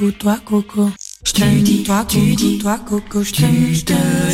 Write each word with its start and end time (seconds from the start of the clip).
Coucou, 0.00 0.12
toi 0.12 0.38
coco. 0.44 0.90
Je 1.22 1.32
te 1.32 1.44
dis, 1.62 1.82
toi 1.82 2.04
tu 2.08 2.34
dis, 2.34 2.58
toi 2.58 2.78
coco, 2.78 3.22
je 3.22 3.32
te 3.32 3.42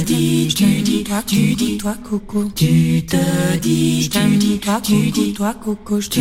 dis, 0.04 0.50
je 0.50 0.56
te 0.56 0.82
dis, 0.82 1.02
toi 1.02 1.22
tu 1.26 1.54
dis, 1.54 1.78
toi 1.78 1.94
coco, 2.08 2.44
tu 2.54 3.02
te 3.04 3.16
dis, 3.60 4.02
je 4.02 4.10
te 4.10 4.36
dis, 4.36 4.58
toi 4.60 4.80
tu 4.80 5.10
dis, 5.10 5.32
toi 5.32 5.54
coco, 5.54 6.00
je 6.00 6.08
te 6.10 6.20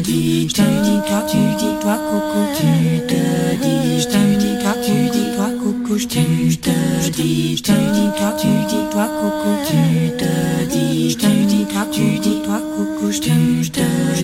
dis, 0.00 0.48
je 0.48 0.54
te 0.54 0.62
dis, 0.62 1.00
toi 1.06 1.22
tu 1.28 1.36
dis, 1.58 1.74
toi 1.82 1.98
coco, 2.10 2.40
tu 2.56 3.06
te 3.06 3.20
dis, 3.62 4.00
je 4.00 4.08
te 4.08 4.38
dis, 4.40 4.58
toi 4.62 4.74
tu 4.82 5.10
dis, 5.12 5.36
toi 5.36 5.50
coco, 5.62 5.98
je 5.98 6.06
te 6.06 6.20
dis, 7.10 7.56
je 7.56 7.62
te 7.62 7.72
dis, 7.72 8.10
toi 8.16 8.32
tu 8.40 8.48
dis, 8.70 8.90
toi 8.90 9.08
coco, 9.20 9.50
tu 9.68 10.16
te 10.16 10.64
dis, 10.72 11.10
je 11.10 11.16
te 11.18 11.26
dis, 11.26 11.64
toi 11.66 11.86
tu 11.92 12.18
dis, 12.18 12.42
toi 12.42 12.60
coco, 12.74 13.12
je 13.12 13.20
te 13.20 13.28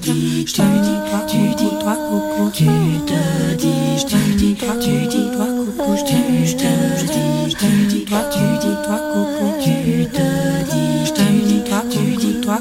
dis, 0.00 0.46
je 0.46 0.54
te 0.54 0.62
dis, 0.62 0.96
toi 1.10 1.20
tu 1.28 1.38
dis, 1.58 1.70
toi 1.82 1.96
coco, 2.08 2.50
tu 2.50 2.64
te 2.64 3.54
dis, 3.56 3.81
je 4.02 4.06
te 4.06 4.36
dis, 4.36 4.54
toi 4.54 4.74
tu 4.80 5.06
dis, 5.06 5.30
toi 5.34 5.46
coco, 5.46 5.96
je 5.96 6.04
t'aime, 6.04 6.44
je 6.44 6.56
te 6.56 6.70
dis, 7.06 7.50
je 7.50 7.56
te 7.56 7.66
dis, 7.88 8.04
toi 8.04 8.20
tu 8.32 8.40
dis, 8.60 8.74
toi 8.84 8.98
coco, 9.12 9.46
tu 9.62 10.06
te 10.06 10.26
dis, 10.70 11.06
je 11.06 11.12
te 11.12 11.22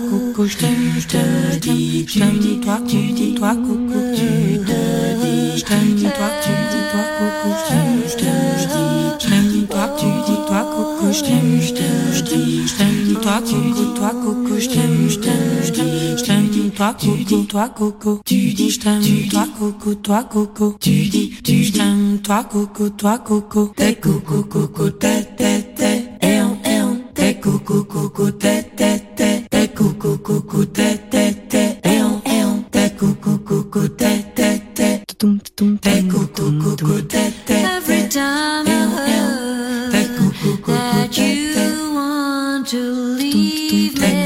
coco, 0.10 0.46
je 0.46 0.58
t'aime, 0.58 0.94
je 1.00 1.08
t'aime, 1.08 1.52
je 1.52 1.60
t'aime, 1.60 2.06
je 2.08 2.20
t'aime, 2.20 2.62
toi, 2.62 2.80
tu 2.88 2.98
dis, 2.98 3.34
toi, 3.36 3.56
coco, 3.56 4.00
tu 4.16 4.60
te 4.60 4.80
dis, 5.22 5.58
je 5.58 5.66
t'aime, 5.66 5.96
toi, 6.00 6.30
tu 6.42 6.52
dis, 6.72 6.84
toi, 6.92 7.04
coco, 7.18 7.50
je 7.58 7.64
t'aime, 7.70 8.02
je 8.08 8.16
t'aime, 8.18 8.58
je 8.60 8.66
dis, 8.68 9.02
je 9.20 9.28
t'aime, 9.28 9.68
toi, 9.68 9.86
tu 9.98 10.06
dis, 10.26 10.40
toi, 10.48 10.62
coco, 10.76 11.12
je 11.12 11.22
t'aime, 11.22 11.62
je 11.62 11.74
t'aime, 11.74 12.12
je 12.14 12.22
dis, 12.22 12.68
je 12.68 12.74
t'aime, 12.76 13.22
toi, 13.22 13.38
coco, 13.42 13.86
toi, 13.96 14.12
coco, 14.24 14.54
je 14.60 14.70
t'aime, 14.70 15.10
je 15.10 15.20
t'aime, 15.20 15.62
je 15.64 15.72
dis, 15.72 15.74
je 15.74 15.74
t'aime, 15.74 15.91
toi, 16.81 16.95
coco, 16.95 17.44
toi, 17.44 17.69
coco, 17.69 18.22
tu 18.25 18.54
dis, 18.56 18.72
je 18.72 18.80
t'aime, 18.80 19.04
toi, 19.30 19.48
coco, 19.60 19.94
toi, 19.94 20.24
coco, 20.24 20.75
tu 20.80 20.89
dis, 20.89 21.30
tu 21.44 21.63
je 21.66 21.74
t'aime, 21.74 22.18
toi, 22.24 22.44
coco, 22.44 22.89
toi, 22.89 23.19
coco, 23.19 23.72
t'es 23.75 23.94
coco, 23.94 24.42
coco, 24.45 24.89
t'es, 24.89 25.28
t'es, 25.38 25.62
t'es, 25.75 26.06
et 26.24 26.42
on, 26.42 26.57
et 26.66 26.81
on, 26.81 27.00
t'es 27.13 27.36
coco, 27.36 27.83
coco, 27.83 28.31
t'es, 28.31 28.63
t'es, 28.75 29.00
t'es, 29.16 29.44
t'es 29.48 29.68
coco, 29.68 30.18
coco, 30.18 30.66
t'es, 30.66 30.98
t'es, 31.12 31.33
t'es, 31.48 31.80
et 31.83 32.01
on, 32.01 32.19
et 32.25 32.45
on, 32.45 32.63
t'es 32.72 32.89
coco, 32.98 33.38
coco, 33.38 33.88
t'es, 33.89 34.25
t'es, 34.33 34.60
t'es, 34.74 35.04
t'es 35.06 36.04
coco, 36.07 36.51
coco, 36.51 37.01
t'es, 37.01 37.31
t'es, 37.45 37.62
Every 37.62 38.10
time 38.10 38.66
I 38.68 38.88
heard 39.06 39.92
that 39.92 41.16
you 41.16 41.94
want 41.94 42.68
to 42.69 42.80
leave 43.18 44.00
me. 44.00 44.22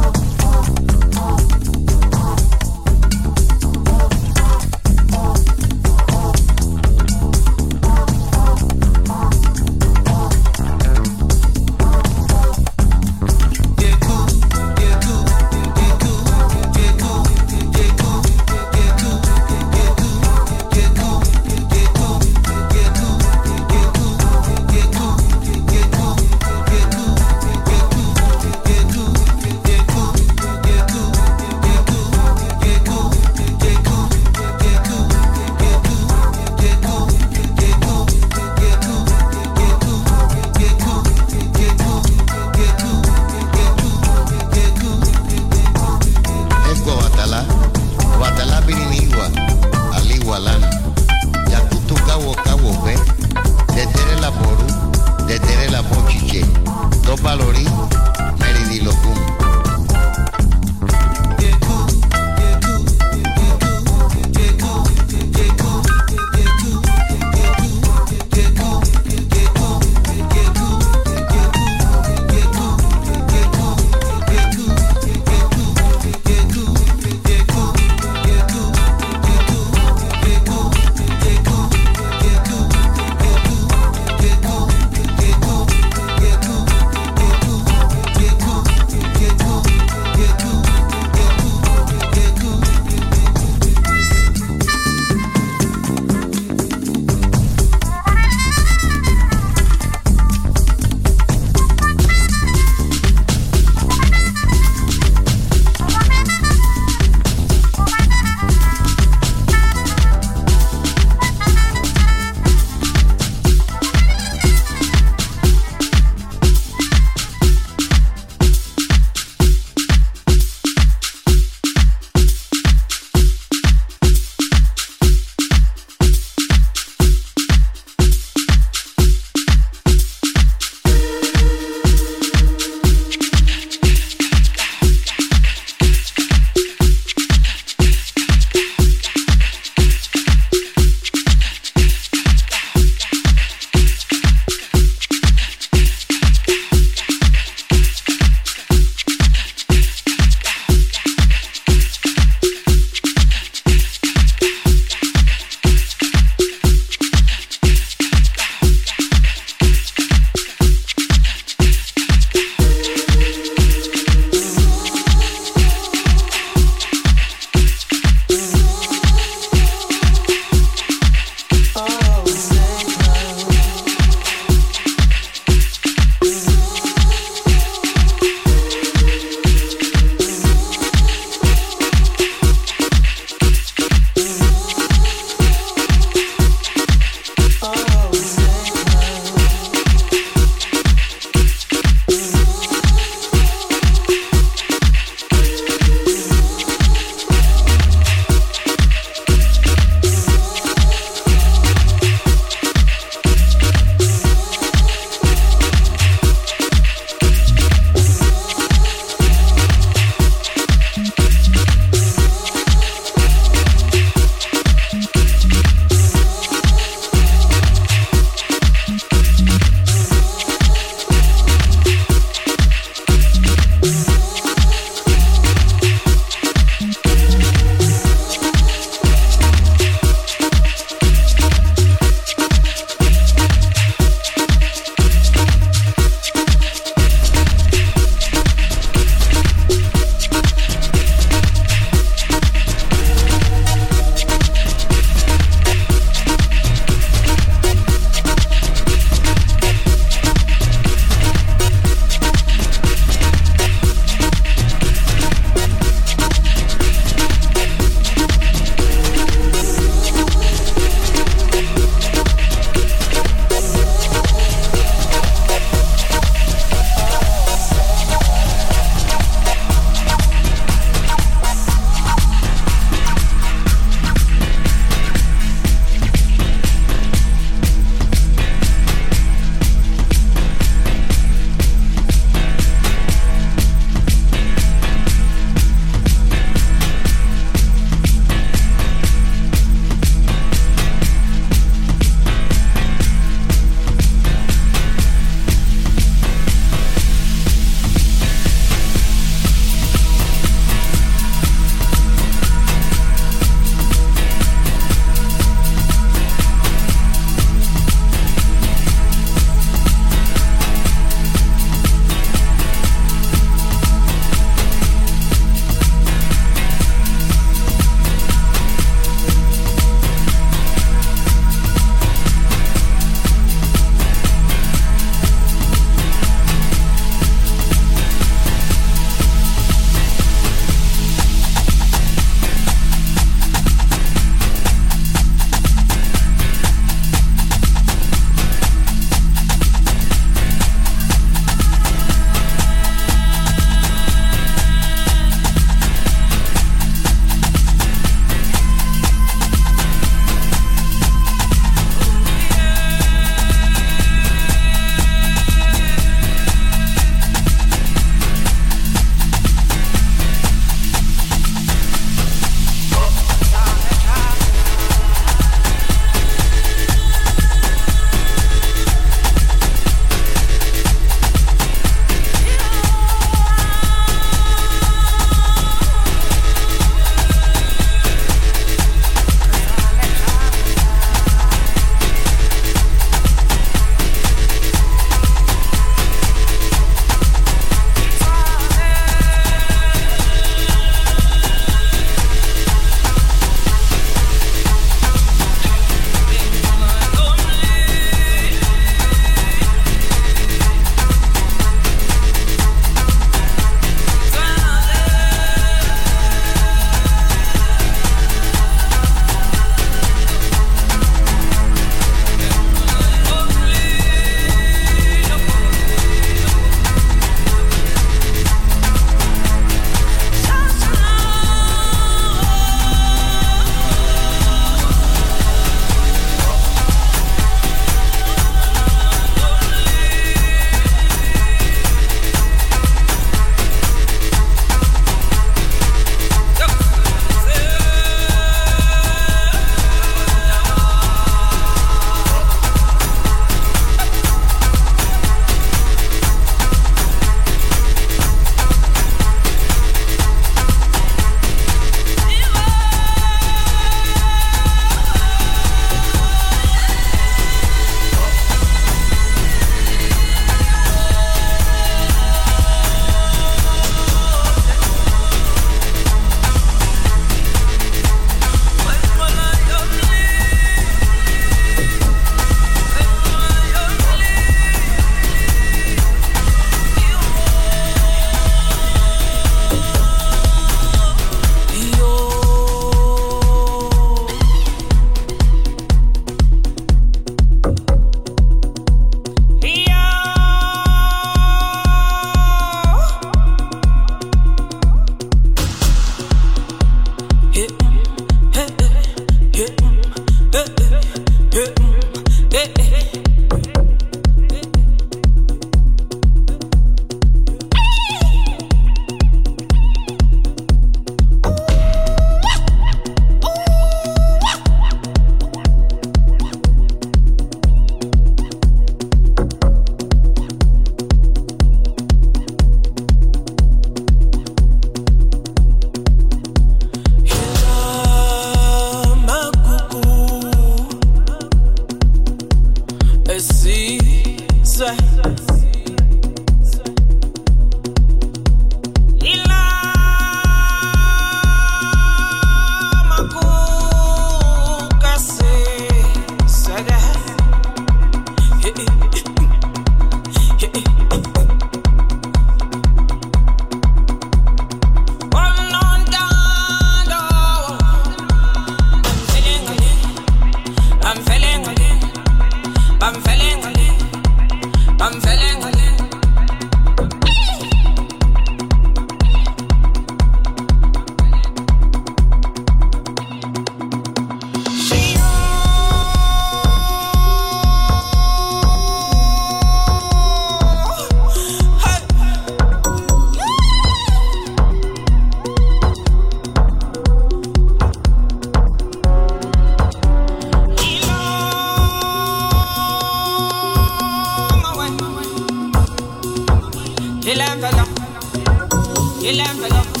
el 599.30 599.38
envelope, 599.38 600.00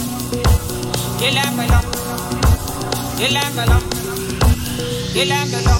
el 1.22 1.36
envelope, 1.36 1.98
el 3.20 3.36
envelope, 3.36 3.86
el 5.14 5.30
envelope. 5.30 5.79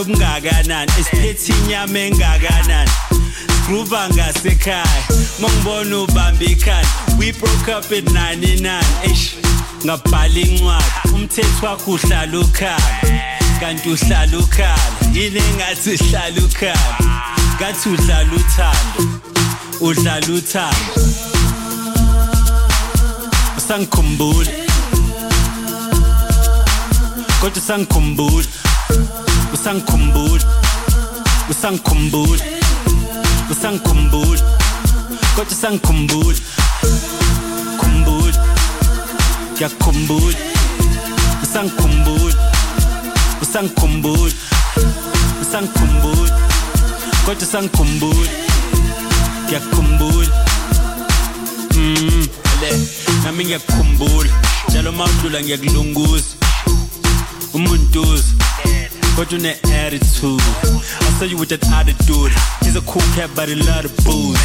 Obungakanani 0.00 0.92
esiphethe 1.00 1.52
inyama 1.52 1.98
engakanani? 1.98 2.90
Gruba 3.66 4.08
ngasekhaya 4.08 5.02
mongibona 5.40 5.98
ubamba 5.98 6.44
ikhanda 6.44 6.88
we 7.18 7.32
broke 7.32 7.68
up 7.68 7.92
at 7.92 8.04
99 8.04 8.82
eish 9.04 9.34
ngabhala 9.84 10.40
incwadi 10.40 11.14
umthetho 11.14 11.66
wakho 11.66 11.90
uhlala 11.90 12.38
ukhala 12.38 13.00
kanti 13.60 13.88
uhlala 13.90 14.38
ukhala 14.38 14.78
yini 15.12 15.38
engathi 15.38 15.90
uhlala 15.90 16.40
ukhala 16.44 16.96
ngathi 17.56 17.88
udlala 17.88 18.32
uthando 18.32 19.02
udlala 19.80 20.26
uthando. 20.26 20.92
Usangikhumbula 23.56 24.50
kodwa 27.40 27.62
usankumbush 29.74 30.42
usankumbush 31.50 32.40
usankumbush 33.50 34.40
kocha 35.36 35.54
usankumbush 35.54 36.38
kumbush 37.78 38.36
ya 39.60 39.68
kumbush 39.68 40.34
usankumbush 41.42 42.34
usankumbush 43.42 44.34
usankumbush 45.42 46.30
kocha 47.26 47.46
usankumbush 47.46 48.28
ya 49.52 49.60
kumbush 49.60 50.28
mm, 51.76 52.26
nami 53.24 53.44
ngiyakukhumbula 53.44 54.30
njalo 54.68 54.92
mawudlula 54.92 55.40
ngiyakulunguza 55.40 56.24
umuntuza 57.54 58.24
umuntuzi 59.20 59.26
kodwa 59.26 59.38
une-attitude 59.38 60.42
I 61.00 61.18
saw 61.18 61.24
you 61.26 61.38
with 61.38 61.50
that 61.50 61.64
attitude. 61.72 62.32
He's 62.62 62.76
a 62.76 62.80
cool 62.82 63.02
cat 63.14 63.30
but 63.34 63.48
he 63.48 63.54
love 63.54 63.82
the 63.82 63.90
booze. 64.04 64.40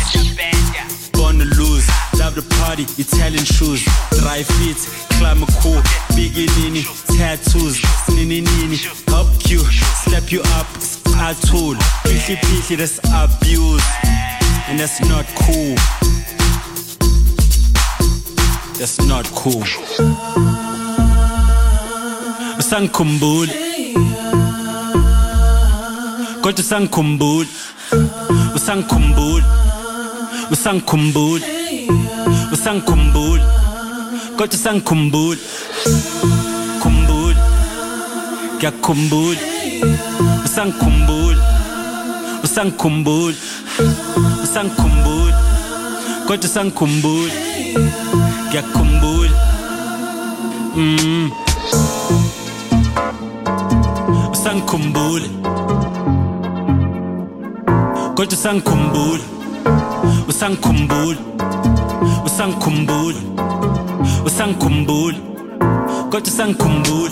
Born 1.12 1.40
to 1.40 1.46
lose. 1.46 1.88
Love 2.20 2.36
the 2.36 2.42
party, 2.60 2.84
Italian 2.98 3.46
shoes. 3.46 3.84
Dry 4.20 4.44
feet, 4.44 4.78
climb 5.18 5.44
a 5.44 5.46
cool. 5.62 5.82
Biginini, 6.16 6.84
tattoos. 7.18 7.80
Nini 8.10 8.42
nini, 8.42 8.78
up 9.14 9.28
you 9.50 9.60
Slap 10.04 10.32
you 10.32 10.42
up, 10.60 10.68
tattoo 11.16 11.76
Pihli 12.04 12.36
pihli, 12.38 12.78
that's 12.78 13.00
abuse. 13.14 13.86
And 14.68 14.80
that's 14.80 15.00
not 15.02 15.26
cool. 15.36 15.76
That's 18.78 19.00
not 19.00 19.26
cool 19.32 19.64
걸트 26.46 26.62
쌍콤불. 26.62 27.48
쌍콤불. 28.60 29.44
쌍콤불. 30.54 31.42
쌍콤불. 32.56 33.42
걸트 34.38 34.56
쌍콤불. 34.56 35.40
콤불. 36.84 37.36
야 38.64 38.72
콤불. 38.80 39.38
쌍콤불. 40.46 41.36
쌍콤불. 42.46 43.36
쌍콤불. 44.46 45.34
걸트 46.28 46.48
쌍콤불. 46.48 47.32
야 48.54 48.62
콤불. 48.72 49.30
음. 50.78 51.32
쌍콤불. 54.36 55.46
Kodwa 58.16 58.34
usangikhumbula 58.34 59.24
usangikhumbula 60.28 61.18
usangikhumbula 62.26 63.20
usangikhumbula. 64.26 65.18
Kodwa 66.12 66.22
usangikhumbula 66.28 67.12